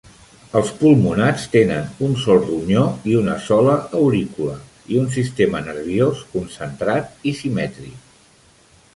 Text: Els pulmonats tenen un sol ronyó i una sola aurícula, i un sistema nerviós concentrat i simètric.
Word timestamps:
Els 0.59 0.69
pulmonats 0.77 1.43
tenen 1.55 1.89
un 2.05 2.15
sol 2.21 2.39
ronyó 2.45 2.85
i 3.11 3.17
una 3.19 3.35
sola 3.47 3.75
aurícula, 3.99 4.55
i 4.95 4.97
un 5.01 5.05
sistema 5.17 5.61
nerviós 5.67 6.23
concentrat 6.31 7.27
i 7.33 7.35
simètric. 7.43 8.09